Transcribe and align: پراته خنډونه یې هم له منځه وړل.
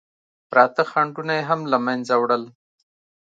پراته 0.49 0.83
خنډونه 0.91 1.33
یې 1.37 1.43
هم 1.49 1.59
له 1.71 1.77
منځه 1.85 2.13
وړل. 2.21 2.43